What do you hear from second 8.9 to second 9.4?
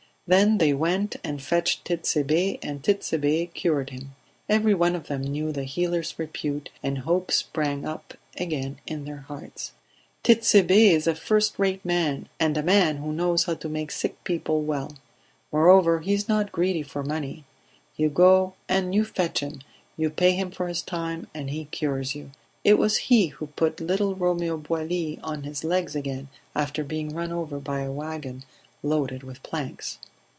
their